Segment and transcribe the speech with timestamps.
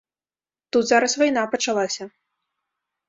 [0.75, 2.03] Тут зараз вайна пачалася.